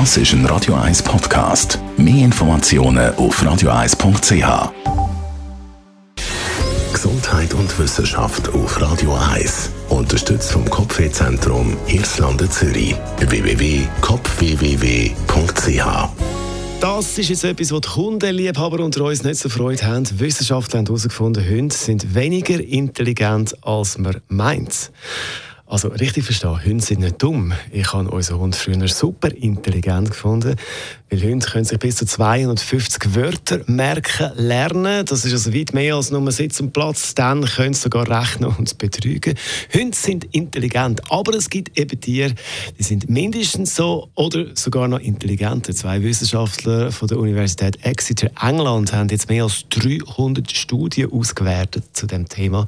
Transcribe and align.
Das 0.00 0.16
ist 0.16 0.32
ein 0.32 0.44
Radio 0.46 0.74
1 0.74 1.04
Podcast. 1.04 1.78
Mehr 1.96 2.24
Informationen 2.24 3.14
auf 3.14 3.40
radio1.ch. 3.40 4.72
Gesundheit 6.92 7.54
und 7.54 7.78
Wissenschaft 7.78 8.48
auf 8.48 8.80
Radio 8.82 9.14
1. 9.14 9.70
Unterstützt 9.90 10.50
vom 10.50 10.68
Kopfwehzentrum 10.68 11.76
Irlande 11.86 12.50
Zürich. 12.50 12.96
www.kopfwww.ch 13.20 13.84
das 16.80 17.16
ist 17.16 17.28
jetzt 17.30 17.44
etwas, 17.44 17.70
was 17.72 17.80
die 17.80 17.88
Kundenliebhaber 17.88 18.84
unter 18.84 19.04
uns 19.04 19.22
nicht 19.22 19.38
so 19.38 19.48
Freude 19.48 19.86
haben. 19.86 20.06
Wissenschaftler 20.20 20.80
haben 20.80 20.86
herausgefunden, 20.86 21.48
Hunde 21.48 21.74
sind 21.74 22.14
weniger 22.14 22.60
intelligent, 22.60 23.56
als 23.64 23.96
man 23.96 24.20
meint. 24.28 24.90
Also 25.66 25.88
richtig 25.88 26.24
verstehen, 26.24 26.62
Hunde 26.62 26.84
sind 26.84 27.00
nicht 27.00 27.22
dumm. 27.22 27.54
Ich 27.72 27.90
habe 27.94 28.10
unseren 28.10 28.38
Hund 28.38 28.54
früher 28.54 28.86
super 28.86 29.34
intelligent 29.34 30.10
gefunden. 30.10 30.56
Weil 31.10 31.22
Hunde 31.22 31.46
können 31.46 31.64
sich 31.64 31.78
bis 31.78 31.96
zu 31.96 32.04
250 32.06 33.14
Wörter 33.14 33.60
merken, 33.66 34.32
lernen. 34.36 35.06
Das 35.06 35.24
ist 35.24 35.32
also 35.32 35.54
weit 35.54 35.72
mehr 35.72 35.94
als 35.94 36.10
nur 36.10 36.30
Sitz 36.32 36.60
und 36.60 36.72
Platz. 36.72 37.14
Dann 37.14 37.46
können 37.46 37.72
sie 37.72 37.82
sogar 37.82 38.08
rechnen 38.08 38.54
und 38.58 38.76
betrügen. 38.76 39.36
Hunde 39.72 39.96
sind 39.96 40.24
intelligent, 40.32 41.00
aber 41.10 41.34
es 41.34 41.48
gibt 41.48 41.78
eben 41.78 41.98
Tiere, 41.98 42.34
die 42.78 42.82
sind 42.82 43.08
mindestens 43.08 43.74
so 43.74 44.10
oder 44.14 44.54
sogar 44.54 44.86
noch 44.86 45.00
intelligenter. 45.00 45.74
Zwei 45.74 46.02
Wissenschaftler 46.02 46.92
von 46.92 47.08
der 47.08 47.18
Universität 47.18 47.82
Exeter, 47.84 48.30
England, 48.42 48.92
haben 48.92 49.08
jetzt 49.08 49.30
mehr 49.30 49.44
als 49.44 49.64
300 49.70 50.52
Studien 50.52 51.10
ausgewertet 51.10 51.84
zu 51.94 52.06
dem 52.06 52.28
Thema. 52.28 52.66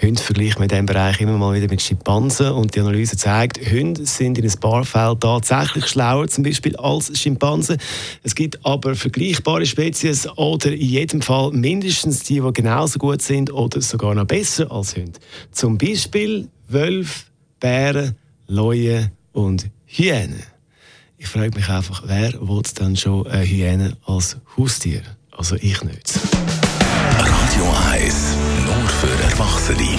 Hunde 0.00 0.22
vergleichen 0.22 0.60
mit 0.60 0.70
diesem 0.70 0.86
Bereich 0.86 1.20
immer 1.20 1.36
mal 1.36 1.54
wieder 1.54 1.68
mit 1.68 1.82
Schimpansen 2.30 2.52
und 2.52 2.74
die 2.74 2.80
Analyse 2.80 3.16
zeigt, 3.16 3.58
Hunde 3.70 4.06
sind 4.06 4.38
in 4.38 4.44
ein 4.44 4.60
paar 4.60 4.84
Fällen 4.84 5.18
tatsächlich 5.18 5.86
schlauer, 5.86 6.28
zum 6.28 6.44
Beispiel 6.44 6.76
als 6.76 7.18
Schimpansen. 7.18 7.78
Es 8.22 8.34
gibt 8.34 8.64
aber 8.64 8.94
vergleichbare 8.94 9.66
Spezies 9.66 10.28
oder 10.36 10.72
in 10.72 10.80
jedem 10.80 11.22
Fall 11.22 11.50
mindestens 11.52 12.22
die, 12.22 12.40
die 12.40 12.52
genauso 12.52 12.98
gut 12.98 13.22
sind 13.22 13.52
oder 13.52 13.80
sogar 13.80 14.14
noch 14.14 14.26
besser 14.26 14.70
als 14.70 14.96
Hunde. 14.96 15.18
Zum 15.50 15.76
Beispiel 15.76 16.48
Wölfe, 16.68 17.24
Bären, 17.58 18.16
Leuen 18.46 19.10
und 19.32 19.68
Hyänen. 19.86 20.42
Ich 21.18 21.26
frage 21.26 21.54
mich 21.54 21.68
einfach, 21.68 22.04
wer 22.06 22.32
will 22.40 22.62
dann 22.74 22.96
schon 22.96 23.26
eine 23.26 23.44
Hyäne 23.44 23.96
als 24.06 24.36
Haustier? 24.56 25.02
Also 25.36 25.56
ich 25.56 25.82
nicht. 25.82 26.18
Radio 27.18 27.74
1, 27.92 28.14
nur 28.64 28.88
für 28.88 29.24
Erwachsene. 29.24 29.98